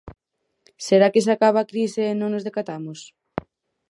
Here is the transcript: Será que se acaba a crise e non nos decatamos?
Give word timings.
Será 0.87 1.07
que 1.13 1.23
se 1.25 1.31
acaba 1.35 1.59
a 1.61 1.69
crise 1.71 2.01
e 2.11 2.17
non 2.19 2.29
nos 2.31 2.45
decatamos? 2.47 2.99